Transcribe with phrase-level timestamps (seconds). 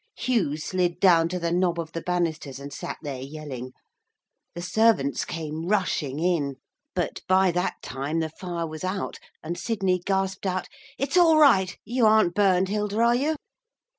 [0.17, 3.71] Hugh slid down to the knob of the banisters and sat there yelling.
[4.55, 6.55] The servants came rushing in.
[6.95, 9.19] But by that time the fire was out.
[9.43, 10.67] And Sidney gasped out,
[10.97, 11.77] 'It's all right.
[11.85, 13.35] You aren't burned, Hilda, are you?'